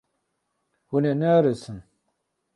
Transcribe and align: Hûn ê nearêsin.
Hûn 0.89 1.03
ê 1.11 1.13
nearêsin. 1.21 1.79